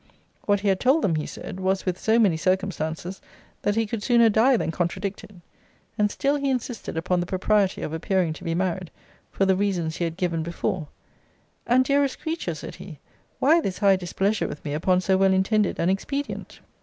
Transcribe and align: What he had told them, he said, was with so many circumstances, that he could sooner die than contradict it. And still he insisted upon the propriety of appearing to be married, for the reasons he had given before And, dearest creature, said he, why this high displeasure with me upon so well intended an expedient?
What 0.47 0.61
he 0.61 0.67
had 0.69 0.79
told 0.79 1.03
them, 1.03 1.13
he 1.13 1.27
said, 1.27 1.59
was 1.59 1.85
with 1.85 1.99
so 1.99 2.17
many 2.17 2.35
circumstances, 2.35 3.21
that 3.61 3.75
he 3.75 3.85
could 3.85 4.01
sooner 4.01 4.29
die 4.29 4.57
than 4.57 4.71
contradict 4.71 5.23
it. 5.23 5.29
And 5.95 6.09
still 6.09 6.37
he 6.37 6.49
insisted 6.49 6.97
upon 6.97 7.19
the 7.19 7.27
propriety 7.27 7.83
of 7.83 7.93
appearing 7.93 8.33
to 8.33 8.43
be 8.43 8.55
married, 8.55 8.89
for 9.31 9.45
the 9.45 9.55
reasons 9.55 9.97
he 9.97 10.03
had 10.05 10.17
given 10.17 10.41
before 10.41 10.87
And, 11.67 11.85
dearest 11.85 12.19
creature, 12.19 12.55
said 12.55 12.73
he, 12.77 12.97
why 13.37 13.61
this 13.61 13.77
high 13.77 13.95
displeasure 13.95 14.47
with 14.47 14.65
me 14.65 14.73
upon 14.73 15.01
so 15.01 15.17
well 15.17 15.33
intended 15.33 15.77
an 15.79 15.87
expedient? 15.89 16.61